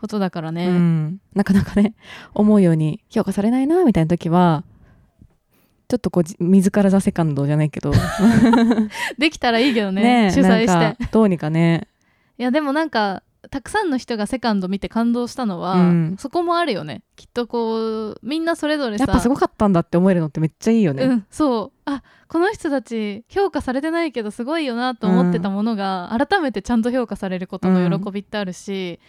[0.00, 1.94] ことだからね、うん、なかなかね
[2.34, 4.64] 思うように評価されないなみたいな時は
[5.90, 7.90] ちょっとこうじ自らザセカンドじゃないけど。
[9.18, 10.26] できたらいいけどね。
[10.26, 10.66] ね主催して。
[10.66, 11.88] かどうにかね。
[12.38, 16.16] いやでもなんかたくさんの人がセカンド見て感動したのは、うん。
[16.16, 17.02] そこもあるよね。
[17.16, 21.78] きっとこうみんなそれぞれさやっぱすごかったんだって思えるのってめっちゃいいよね、うん、そう。
[21.86, 29.00] あこの人たち評価されてないけどすごいよなと思ってたものが、改めてちゃんと評価されることの喜びってあるし、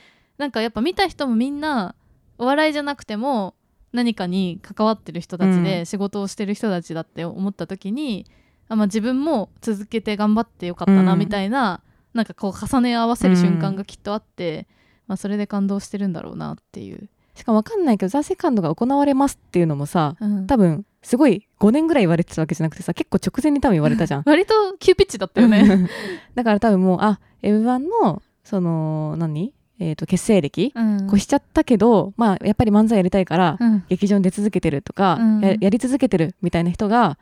[0.41, 1.93] なんかやっぱ見た人もみんな
[2.39, 3.53] お笑いじゃなくても
[3.93, 5.63] 何かに関わってる人たちうん。
[5.63, 8.25] で仕事をしてる人たちだって思った時に、
[8.67, 11.19] あまあ、自分も続けて頑張ってよかったなうん。
[11.19, 11.81] みたいな、
[12.15, 14.65] なんかこう重ね合わせる瞬間がきっとあって、
[15.05, 17.07] まあ、それで感動してるんだろうなっていう。
[17.35, 20.47] しかもわかんないけどザ・セカンドが行われますっていうのもさうん。
[20.47, 24.23] 多分すごい5年ぐらい言われてたわけじゃなくてさ結構直前に多分言われたじゃん。
[24.25, 25.87] 割と急ピッチだったよね。
[26.33, 29.53] だから多分もうあ M1 のその何？
[29.81, 31.07] えー、と結成歴うん。
[31.07, 33.83] 越しちゃったけど、まあやっぱり漫才やりたいから、うん。
[33.89, 35.41] 劇場に出続けてるとか、うん。
[35.41, 37.17] ややり続けてるみたいな人が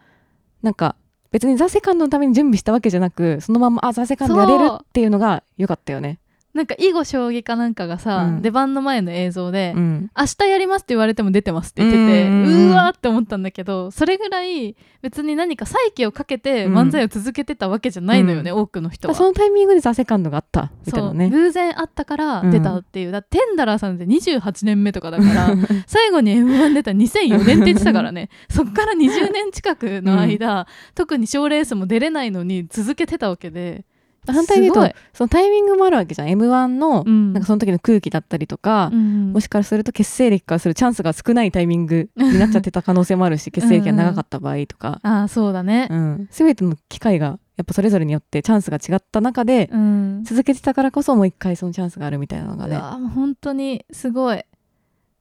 [0.61, 0.97] なんか
[1.31, 6.19] 別にザ・セカンドのために準備したわけじゃなくそのままあザ・セカンドやれるっていうのが良かったよね。
[6.53, 8.41] なんか囲碁将棋かなんかがさ、うん。
[8.41, 10.11] 出番の前の映像で、うん。
[10.17, 16.77] 明日やりますって言われても出てますって言ってて、ううわーって思ったんだけどそれぐらい別に何か再起をかけてうん。
[16.77, 19.13] 漫才を続けてたわけじゃないのよね、う多くの人は。
[19.13, 21.13] そのタイミングでザ・セカンドがあったみたいそう。
[21.13, 21.29] なね。
[21.29, 28.29] 偶然あったから出たっていう、だってテンダラーさんって28年目とかだから 最後に m 1出た2004年って言ってたからね。
[28.49, 33.85] そっから20年近くの間、特に賞ーレースも出れないのに続けてたわけで
[34.31, 34.81] 反対に言うと
[35.13, 36.29] そのタイミングもあるわけじゃん。
[36.29, 37.33] m 1の、うん。
[37.33, 50.23] なんかその時の空気だったりとか、うんもしかすると結成歴からするチャンスが少ないタイミングになっちゃってた可能性もあるし結成歴が長かった場合とか、ああそうだね、うん、全ての機会がやっぱそれぞれによってチャンスが違った中で、うん。
[50.23, 52.77] 続けてたからこそもう一回そのチャンスがあるみたいなのがね。
[53.13, 54.41] 本当にすごい。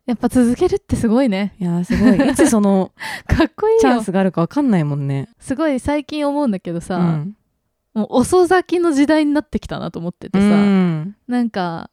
[0.06, 1.56] やっぱ続けるってすごいね。
[1.58, 2.30] いやーすごい。
[2.30, 2.92] いつその
[3.26, 3.80] かっこいいよ。
[3.80, 5.28] チャンスがあるかわかんないもんね。
[5.40, 7.34] すごい最近思うんだけどさ、うん
[7.98, 11.16] もう遅咲きの時代になってきたなと思っててさ、うん。
[11.26, 11.90] なんか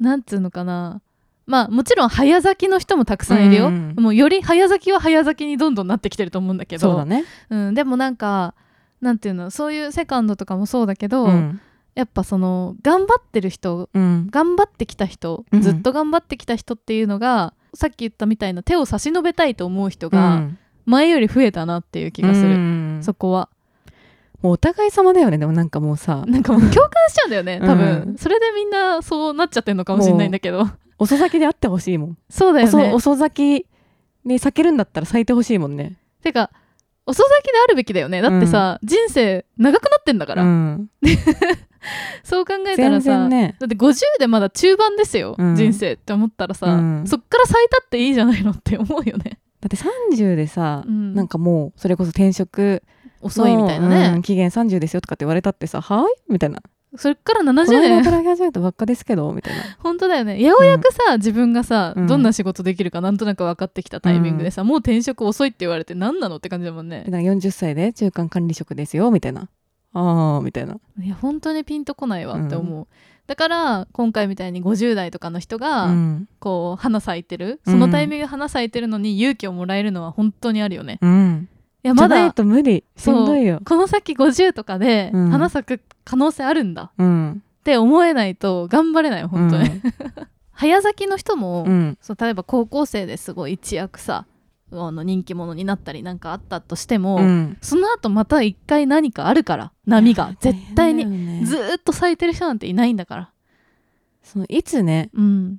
[0.00, 1.00] なんつうのかな。
[1.46, 3.94] まあもちろん早咲きの人もたくさんいるよ、うん。
[3.96, 6.88] もうより早咲きは早咲きにどんどんなってきてると思うんだけど。
[6.88, 7.24] そうだね。
[7.50, 8.54] うん、でもなんか
[9.00, 11.60] なんていうのそういうセカンドとかもそうだけど、うん。
[11.94, 14.26] やっぱその頑張ってる人うん。
[14.30, 15.62] 頑張ってきた人、うん。
[15.62, 20.58] ずっと頑張ってきた人っていうのがさっき言ったみたいな手を差し伸べたいと思う人うがん。
[20.86, 23.00] 前より増えたなっていう気がする、うん。
[23.02, 23.48] そこは
[24.42, 25.38] もうお互い様だよね。
[25.38, 26.24] でもなんかもうさ。
[26.26, 30.68] なんかもう共感しちゃうんだよね多分、うんそれでみんなそうなっちゃってるのかもしれないんだけど。
[30.98, 32.18] 遅咲きであってほしいもん。
[32.28, 32.92] そうだよね。
[32.92, 33.66] 遅遅咲き
[34.24, 35.98] に咲けるんだったら咲いてほしいもんね。
[36.22, 36.50] てか
[37.06, 38.22] 遅咲きであるべきだよね。
[38.22, 40.88] だってさ、人生長くなってんだから、うん。
[42.22, 43.56] そう考えたら全さ、然ね。
[43.60, 45.54] だって50でまだ中盤ですよ、うん。
[45.54, 47.04] 人生って思ったらさ、うん。
[47.06, 49.38] そっから咲いたっていいじゃないのって思うよね。
[49.60, 51.14] だって30でさ、うん。
[51.14, 52.82] なんかもうそれこそ転職
[53.24, 56.32] 遅いみたいなね、うん期限30ですよとかって言われたってさはい？
[56.32, 56.60] みたいな。
[56.96, 59.62] それからこの70間年働き始めたばっかですけどみたいな。
[59.80, 60.40] 本当だよね。
[60.40, 62.06] ようやくさ、自分がさ、うん。
[62.06, 67.02] どんな仕事できるかなんとなく分かってきたタイミングでさ、もう転職遅いって言われて何なのって感じだもんね。
[67.04, 69.48] でなんか40歳で中間管理職ですよみたいな。
[69.92, 70.76] ああみたいな。
[71.02, 72.86] いや本当にピンとこないわって思う、
[73.26, 76.28] だから今回みたいに50代とかの人が、うん。
[76.38, 77.60] こう花咲いてる。
[77.66, 77.72] うん。
[77.72, 81.48] そのタイミングで花咲いてるのに勇気をもらえるのは本当にあるよね、うん
[81.84, 82.82] いやまだと無理。
[82.96, 83.60] しんどいよ。
[83.64, 85.30] この先50とかでうん。
[85.30, 86.90] 花咲く可能性あるんだ。
[86.96, 87.42] うん。
[87.60, 89.70] って思えないと頑張れない本当に、
[90.52, 91.98] 早咲きの人も、うん。
[92.00, 94.26] そう例えば高校生ですごい一躍さ
[94.72, 97.58] あの人気者になったりなんかあったとしても、うん。
[97.60, 100.34] その後また一回何かあるから波が。
[100.40, 103.30] 絶対に、ずーっと咲いてる人なんていないんだから。
[104.22, 105.58] そのいつねうん。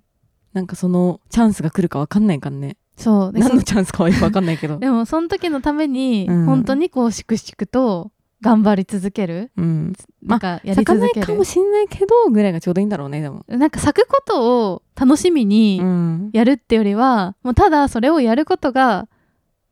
[0.54, 3.34] なんかそのチャンスが来るかわかんないからねそう。
[3.34, 4.78] で何のチャンスかはよくわかんないけど。
[4.80, 6.46] でもその時のために、うん。
[6.46, 9.52] 本当にこう粛々と頑張り続ける。
[9.58, 9.94] うん。
[10.24, 13.46] なんかやり咲か続ける、ないかもしんないけどぐらいがちょうどいいんだろうねでも。
[13.48, 16.30] なんか咲くことを楽しみにうん。
[16.34, 19.08] やるってよりは、もうただそれをやることが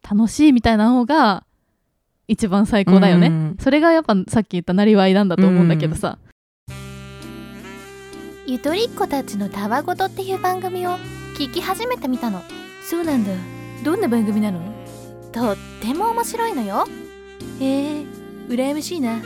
[0.09, 1.45] 楽しいみたいな方が
[2.27, 3.57] 一番最高だよね、うん。
[3.59, 6.17] それがやっぱさっき言ったなりわいなんだと思うんだけどさ、
[8.45, 10.97] ゆとりっ子たちのたわごとっていう番組を
[11.37, 12.41] 聞き始めてみたの
[12.85, 13.31] そうなんだ。
[13.83, 14.59] どんな番組なの？
[15.31, 16.85] とっても面白いのよ。
[17.59, 18.05] へえ
[18.47, 19.19] 羨ましいな。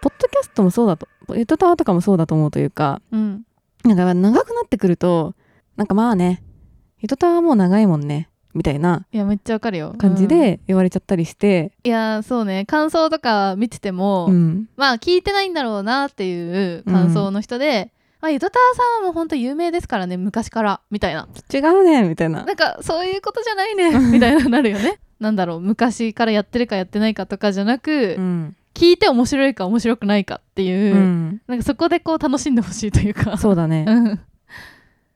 [0.00, 3.44] ポッドキャストもそうだとゆとたわとかもそうだと思うというかうん。
[3.84, 5.34] なんか長くなってくると
[5.76, 6.42] なんかまあね
[6.98, 9.94] ゆとたわはもう長いもんねみたいないやめっちゃわかるよ。
[9.98, 10.28] 感じうん。
[10.28, 12.64] で言われちゃったりして、いやそうね。
[12.66, 14.68] 感想とか見てても、うん。
[14.76, 17.90] まあ聞いてないんだろうなっていう感想の人で、
[18.20, 20.80] まあ、ゆとたわさんはもう本当有名ですからね昔から。
[20.90, 21.28] みたいな。
[21.52, 22.44] 違うねみたいな。
[22.44, 24.98] なんかそういうことじゃないね みたいななるよね。
[25.20, 25.60] なんだろう。
[25.60, 31.40] 昔からやってるかやってないかとかじゃなく、うん、聞いて面白いか面白くないかっていう、うん。
[31.46, 33.36] なんかそこでこう楽しんでほしいというか。
[33.36, 33.84] そうだね。
[33.86, 34.20] うん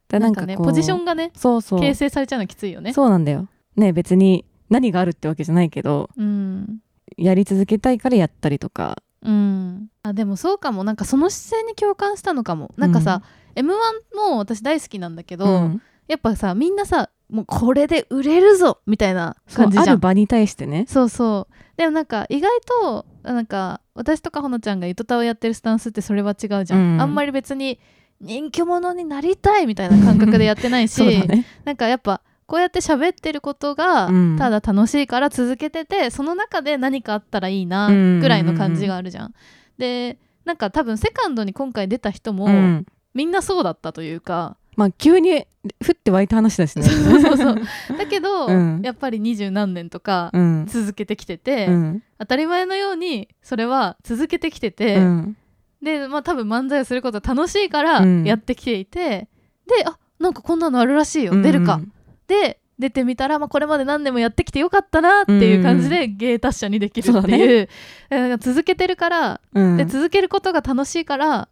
[0.08, 1.80] でなんかねこうポジションがねそうそう。
[1.80, 2.92] 形成されちゃうのきついよね。
[2.92, 3.48] そうなんだよ。
[3.76, 6.78] ね別に何があるってわけじゃないけどうん。
[7.16, 9.02] やり続けたいからやったりとか。
[9.22, 9.88] うん。
[10.02, 10.84] あでもそうかも。
[10.84, 12.72] なんかその姿勢に共感したのかも。
[12.76, 13.22] なんかさ、
[13.56, 15.82] m 1も私大好きなんだけど、うん。
[16.06, 19.88] やっぱさみんなさもうこれで売れるぞみたいな感じじゃん。
[19.88, 20.86] ある場に対してね。
[20.88, 21.54] そうそう。
[21.76, 22.50] でもなんか意外
[22.82, 27.00] となんか私とかほのちゃんがゆとたをやってるスタンスってそれは違うじゃん、うん。
[27.02, 27.78] あんまり別に
[28.20, 31.44] 人気者になりたいみたいな感覚でやってないし、 ね。
[31.64, 34.36] なんかやっぱこうやって喋ってることがうん。
[34.36, 39.34] ただ楽しいから続けてて、その中で何かあったらいいなうんぐらいの感じがあるじゃん。
[39.78, 42.86] でなんか多分セカンドに今回出た人も、うん。
[43.14, 45.44] みんなそうだったというかまあ急に
[45.84, 46.82] 降って湧いた話だしね。
[46.86, 47.58] そうそうそう。
[47.96, 48.80] だけど、うん。
[48.82, 50.66] やっぱり二十何年とかうん。
[50.66, 52.02] 続けてきてて、うん。
[52.18, 55.36] 当たり前のようにそれは続けてきてて、うん
[55.82, 58.24] でまあ多分漫才をすること楽しいからうん。
[58.24, 59.28] やってきていて、
[59.66, 61.74] であなんかこんなのあるらしいよ、出るか。
[61.74, 61.92] うん
[62.26, 67.68] で出てみたら、まあ、これまで何年もやってきてよかったなっていう感じで芸達者にできるってそうだいう
[68.08, 69.76] だから続けてるから、うん。
[69.76, 71.48] で続けることが楽しいから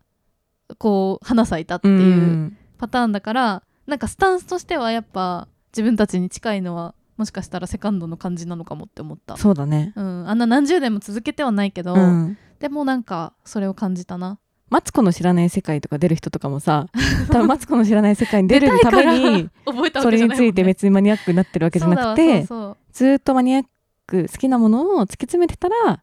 [0.78, 2.56] こう花咲いたってういうん。
[2.78, 9.94] パターンだから、なんかスタンスとしてはやっぱ自分たちに近いのはもしかしたらセカンドの感じなのかもって思った、そうだね。
[9.96, 14.38] うん、あんな何十年も続けてはないけど、うんでもなんかそれを感じたな。
[14.68, 16.88] マツコの知らない世界とか出る人とかもさ
[17.30, 19.48] 多分マツコの知らない世界に出るために
[20.02, 23.64] それについて別にマニアックになってるわけじゃなくてずーっとマニアッ
[24.08, 26.02] ク好きなものを突き詰めてたら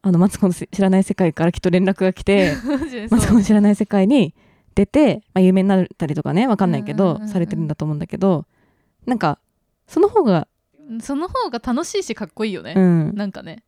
[0.00, 2.54] あのマツコの知らない世界からきっと連絡が来て
[3.10, 4.34] マツコの知らない世界に
[4.74, 8.46] 出て、まあ、有名になったりとかねわかんないけど、されてるんだと思うんだけど
[9.04, 9.38] なんか
[9.86, 10.48] その方が
[11.00, 13.14] その方が楽しいしかっこいいよね、うん。
[13.14, 13.62] なんかね。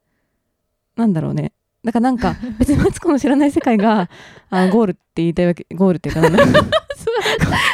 [0.96, 1.52] なんだろうね
[1.84, 4.08] だからなんか別にマツコの知らない世界が
[4.50, 6.44] あゴールって言いたいわけゴールっていうかなんだ。
[6.44, 6.52] ろう。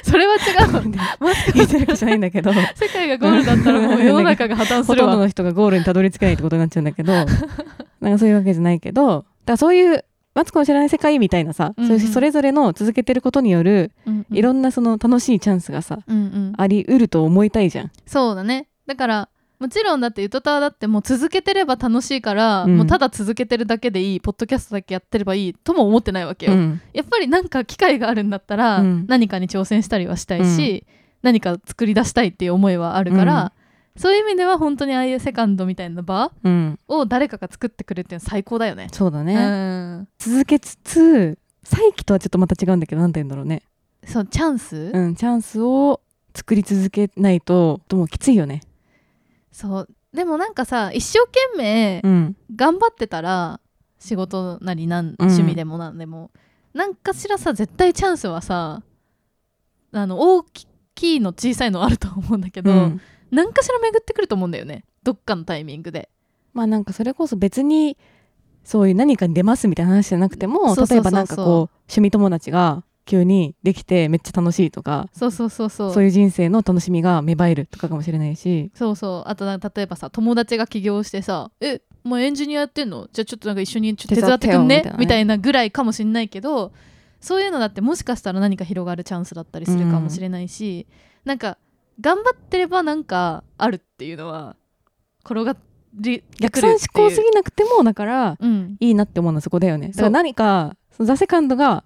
[0.02, 0.38] それは違
[0.70, 1.24] う。
[1.24, 2.52] わ言いたいわけじゃないんだけど。
[2.52, 4.84] 世界がゴールだったらもう世の中が破綻するわ。
[4.84, 7.12] ほとんどの人がゴールにたどり着けないってことになっちゃうんだけど。
[7.12, 9.06] なんかそういうわけじゃないけど。
[9.06, 12.00] だからそういうマツコの知らない世界みたいなさ、うんうん。
[12.00, 14.36] それぞれの続けてることによるうんうん。
[14.36, 16.52] いろんなその楽しいチャンスがさ、うんうん。
[16.56, 17.90] ありうると思いたいじゃん。
[18.06, 18.68] そうだね。
[18.86, 22.76] だからもちろんだってゆとたわだってもう続けてれば楽しいから、うん。
[22.76, 26.80] もうただ続けてるだけでいいポッドキャストだけやってればいいとも思ってないわけよ、うん。
[26.92, 29.06] やっぱりなんか機会があるんだったら、うん。
[29.08, 30.86] 何かに挑戦したりはしたいし、
[31.22, 33.52] 何か作り出したいっていう思いはあるから、
[33.96, 38.88] そういう意味では本当にああいうセカンドみたいな場うん、を誰かが作ってくれるっていうのは最高だよね。
[38.92, 43.62] そうだね、うん、続けつつ再起とはちょっとまた違うんだけどなんて言うんだろうね、
[44.06, 46.00] そうチャンス、うん、チャンスを
[46.32, 48.60] 作り続けないともうきついよね。
[49.58, 49.88] そう。
[50.12, 52.36] でもなんかさ一生懸命うん。
[52.54, 53.60] 頑張ってたら
[53.98, 55.14] 仕事なりなんうん。
[55.18, 56.30] 趣味でもなんでも、
[56.74, 58.82] なんかしらさ絶対チャンスはさ
[59.90, 60.44] あの大
[60.94, 63.00] きいの小さいのあると思うんだけど、うん。
[63.32, 64.84] 何かしら巡ってくると思うんだよね。
[65.02, 66.08] どっかのタイミングで。
[66.54, 67.98] まあなんかそれこそ別に
[68.62, 71.44] そういう何かに出ますみたいな話じゃなくても例えばなんかこう
[71.88, 75.94] 趣味友達が急にできてめっちゃ楽しいとかそうそうそうそう。
[75.94, 78.70] そういう人生の楽しみが芽生えるとかかもしれないし。
[78.74, 79.28] そうそう。
[79.30, 83.08] あとなんか例えばさ友達が起業してさ「えもうエンジニアやってんの？
[83.12, 84.92] じゃあちょっとなんか一緒にちょっと手伝ってくんね？
[84.98, 86.72] みたいなぐらいかもしんないけど
[87.20, 90.86] そういうのだってもしかしたら何か広がるチャンスだったりするかもしれないし、
[91.24, 91.58] なんか
[92.00, 94.54] 頑張ってればなんかあるっていうのは
[95.24, 95.56] 転が
[95.94, 98.76] り逆算思考すぎなくてもだからうん。
[98.78, 99.88] いいなって思うのはそこだよね。
[99.88, 101.84] だから何かそのザ・セカンドが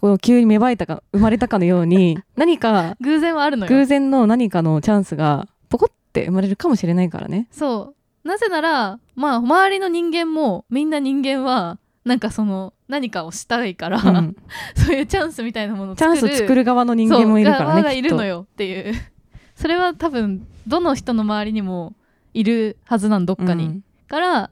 [0.00, 3.68] こう急に芽生えたか生まれたかのように 何か偶然はあるのよ。
[3.68, 7.48] 偶然の何かのチャンスがポコって生まれるかもしれないからね。
[7.50, 8.26] そう。
[8.26, 14.36] なぜならまあ周りの人間もみんな人間はなんかその何かをしたいから、うん。
[14.74, 18.94] そういうチャンスみたいなものをチャンスを作る側の人間もいるからね側がいるのよっていう。
[19.54, 21.92] それは多分どの人の周りにも
[22.32, 23.84] いるはずなんどっとかに、うん。
[24.08, 24.50] から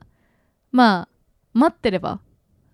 [0.73, 1.09] まあ
[1.55, 2.21] 待ってれば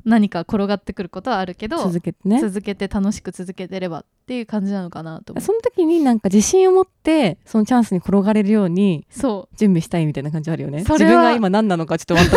[0.04, 2.40] 何か転がってくることはあるけど続けてね。
[2.40, 10.84] 続けて楽しく続けてればっていう感じなのかなとその時になんか自信を持ってそのチャンスに転がれるようにそ準備したいみたいな感じあるよね。
[10.84, 12.28] それは自分が今何なのかちょっと分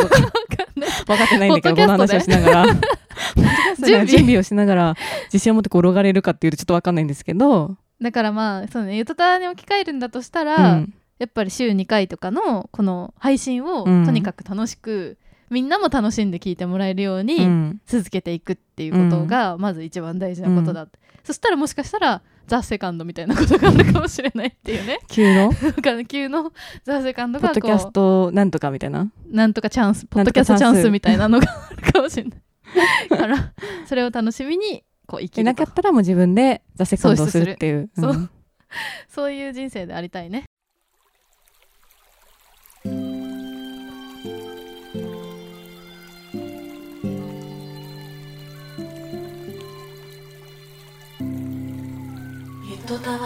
[1.17, 2.65] かってないんだけどこの話 をしながら。
[3.77, 4.19] 準備。
[4.19, 8.97] 備をしながら自信を持って転がれるかっていうとちょっと分かんないんですけど、だからまあそうね。
[8.97, 14.06] ゆとたわに置き換えるんだとしたうら、ん、やっぱり週2回とかのこの配信をうん。
[14.06, 15.17] とにかく楽しく、
[15.49, 17.79] みんなも楽しんで聞いてもらえるよううにん。
[17.86, 24.99] 続けていくっていうことがまず一番大事なことだって、そしたらもしかしたらザ・セカンドみたいなことがあるかもしれないっていうね。
[25.10, 25.51] 急の？
[26.07, 26.51] 急の？
[26.83, 29.01] ザ・セカンドがポッドキャスこトなんとかみたいな？
[29.01, 33.10] うなんとかチャンスポッドキャストチャンススみたいなのがあるかもしれない。
[33.10, 33.53] か ら
[33.86, 35.65] それを楽しみにこう生きると。
[35.65, 37.89] かったらもう自分でザ・セカンドをするっていう。
[37.97, 38.29] そううん。
[39.07, 40.43] そういう人生でありたいね
[52.97, 53.17] ゆとたわ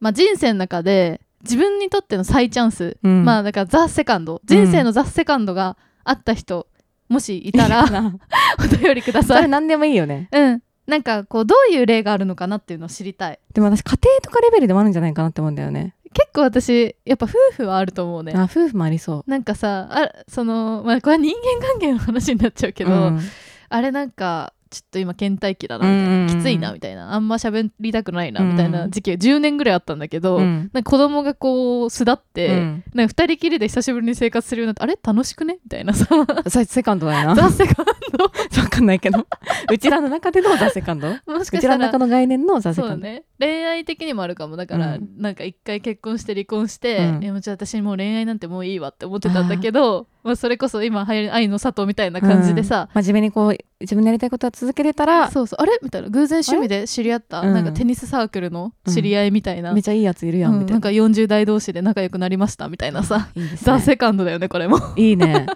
[0.00, 3.24] まあ人生の中で自分にとっての再チャンス、うん。
[3.24, 4.40] まあだからザ・セカンド。
[4.44, 6.66] 人生のザ・セカンドがあった人
[7.08, 7.84] もしいたら
[8.58, 9.42] お便りくだそさい。
[9.42, 10.28] れ何でもいいよね。
[10.32, 10.62] うん。
[10.86, 13.38] なんかこうどういう例があるのかなっていうのを知りたい。
[13.52, 15.94] でも私家庭とかレベルでもあるんじゃないかなって思うんだよね。
[16.12, 18.32] 結構私やっぱ夫婦はあると思うね。
[18.34, 19.30] あ夫婦もありそう。
[19.30, 23.20] なんかさあそのまあこれは人間関係の話になっちゃうけど、うん。
[23.68, 27.14] あれなんかちょっと今倦怠期だなみたいな、うんうんうんきついなみたいな。
[27.14, 28.50] あんま喋りたくないなうん。
[28.52, 30.70] みたいな時期が10年ぐらいあったんだけど、うん。
[30.72, 32.84] なんか子供がこう巣立って、うん。
[32.94, 36.06] なんか2人きりで久しぶりに生活するようになってあれ楽しくねみたいなさ。
[36.48, 37.34] さセカンドだよな。
[37.34, 37.86] ザ・セカン
[38.60, 39.26] わかんないけど。
[39.70, 41.08] うちらの中でのザ・セカンド？
[41.26, 42.94] ドもしうちらかしたらの中の概念のザ・セカンド。
[42.94, 43.24] そうだね。
[43.38, 45.08] 恋愛的にもあるかもだから、うん。
[45.18, 47.22] なんか一回結婚して離婚して、うん。
[47.22, 55.30] いやもう私もう恋愛なんてもういいわって思ってたんだけどまあ、それこそ今流行り愛の里みたいな感じでさ、真面目にこう自分のやりたいことは続けてたら。
[55.30, 55.62] そうそう。
[55.62, 55.78] あれ？
[55.82, 56.08] みたいな。
[56.08, 57.52] 偶然趣味で知り合った、うん。
[57.52, 65.46] なんかテニスサークルの知り合いみたいな、めっちゃいいやついるやんみたいな、うんなんか40代同士で仲良くなりましたみたいなさ、いいですザ・ねセカンドだよねこれも、いいね。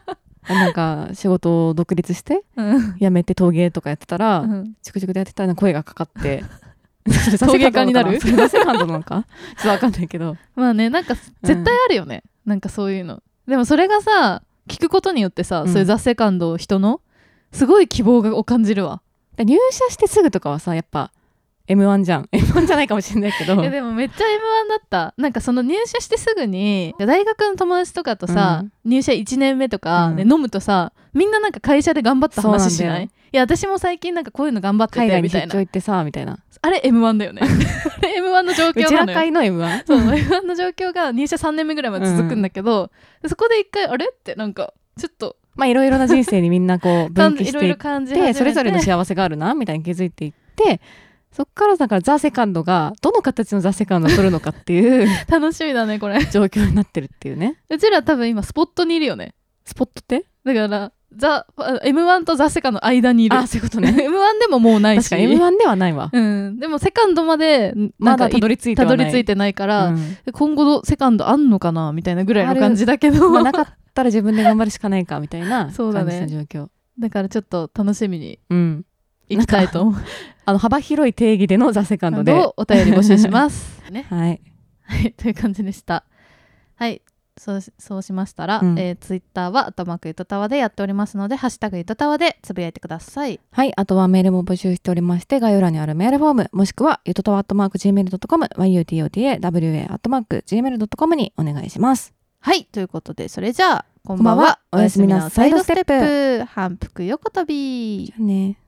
[0.47, 2.97] なんか仕事を独立してうん。
[2.99, 4.75] 辞めて陶芸とかやってたら、うん。
[4.83, 6.45] チクチクでやってたら声がかかって。
[7.41, 8.21] 陶芸家になる？
[8.21, 9.25] それザ・セカンドなのか？
[9.57, 10.37] ちょっとわかんないけど。
[10.55, 13.23] まあねなんか絶対あるよね、なんかそういうの。
[13.47, 15.69] でもそれがさ聞くことによってさ、うん。
[15.69, 17.01] そういうザ・セカンド人の
[17.53, 19.03] すごい希望を感じるわ、
[19.37, 21.11] で入社してすぐとかはさやっぱ
[21.69, 22.29] M1 じゃん。
[22.33, 23.63] M1 じゃないかもしれないけど。
[23.63, 25.15] えでもめっちゃ M1 だった。
[25.17, 30.33] なんかその入社してすぐに大学の友達とかとさ、入社1年目とかでうん。
[30.33, 33.11] 飲むとさ、みんななんか会社で頑張った話しない？
[33.33, 35.53] いや私も最近なんかこういうの頑張って海てみたいな。
[35.55, 36.39] 張行ってさみたいな。
[36.61, 37.43] あれ M1 だよね。
[37.43, 39.07] あれ M1 の状うち況なのよ。
[39.07, 42.91] ら会の M1 そう M1 の状況が入社3年目ぐらいまで続くんだけど、
[43.27, 44.07] そこで一回あれ？
[44.07, 48.33] ってなんかちょっとまあいろいろな人生にみんなこう 分岐いろいろしていっ感じ始めて。
[48.33, 50.81] てそれぞれの幸せがあるなみたいに気づいていって
[51.31, 56.19] そっからだからザ・セカンドがどの形のザ・セカンドを取るのかっていう 楽しみだねこれ。
[56.27, 57.57] 状況になってるっていうね。
[57.69, 59.35] うちら多分今スポットにいるよね。
[59.65, 60.25] スポットって？
[60.45, 63.37] だからザ M1 とザセカの間にいる。
[63.37, 63.91] あそういうことね。
[63.97, 65.09] M1 でももうないし。
[65.09, 66.11] 確かに M1 ではないわ。
[66.13, 68.99] うん、でもセカンドまでまだたどり着いてはない。
[68.99, 70.19] たどり着いてないから、うん。
[70.33, 76.19] 今後のセカンドあんのかなみたいなぐらいの感じだけど、まあなかったら自分で頑張るしかないかみたいな そうだね。
[76.19, 76.69] 感じの状況。
[76.99, 78.85] だからちょっと楽しみにうん。
[79.31, 79.83] いきたいと。
[79.83, 79.95] 思う
[80.45, 82.33] あの幅広い定義でのザ・セカンドで。
[82.33, 83.83] をお便り募集します。
[83.91, 84.41] ね はい。
[84.83, 85.13] はい。
[85.13, 86.05] という感じでした。
[86.77, 87.03] はい
[87.39, 93.73] そうそうしましたら、うんえー、ツイッターは「アットマークゆとたわ」でやっておりますので「ハッシュタグゆとたわ」でつぶやいてくださいはい。
[93.77, 102.19] あとはメールも募集しておりまして、概要欄にあるメールフォーム、もしくは、ゆとたわ .gmail.com、yutotawa アットマーク gmail.com にお願いします。
[102.41, 108.59] はいということでそれじゃあこんばんはおやすみなおやすみなサイドステップ反復横跳びじゃあね。